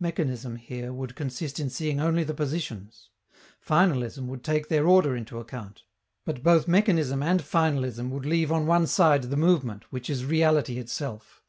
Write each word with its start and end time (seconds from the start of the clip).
Mechanism, 0.00 0.56
here, 0.56 0.94
would 0.94 1.14
consist 1.14 1.60
in 1.60 1.68
seeing 1.68 2.00
only 2.00 2.24
the 2.24 2.32
positions. 2.32 3.10
Finalism 3.60 4.24
would 4.28 4.42
take 4.42 4.68
their 4.68 4.88
order 4.88 5.14
into 5.14 5.38
account. 5.38 5.82
But 6.24 6.42
both 6.42 6.66
mechanism 6.66 7.22
and 7.22 7.42
finalism 7.42 8.08
would 8.12 8.24
leave 8.24 8.50
on 8.50 8.64
one 8.66 8.86
side 8.86 9.24
the 9.24 9.36
movement, 9.36 9.82
which 9.90 10.08
is 10.08 10.24
reality 10.24 10.78
itself. 10.78 11.42